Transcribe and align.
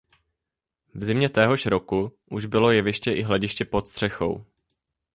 V 0.95 1.03
zimě 1.03 1.29
téhož 1.29 1.65
roku 1.65 2.17
už 2.31 2.45
bylo 2.45 2.71
jeviště 2.71 3.11
i 3.13 3.21
hlediště 3.21 3.65
pod 3.65 3.87
střechou. 3.87 4.45